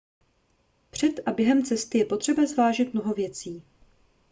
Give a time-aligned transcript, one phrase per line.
[0.89, 3.63] před a během cesty je potřeba zvážit mnoho věcí